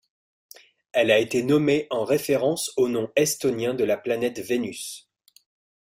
Elle 0.93 1.11
a 1.11 1.19
été 1.19 1.43
nommée 1.43 1.85
en 1.91 2.05
référence 2.05 2.71
au 2.75 2.87
nom 2.89 3.11
estonien 3.15 3.75
de 3.75 3.83
la 3.83 3.97
planète 3.97 4.39
Vénus. 4.39 5.11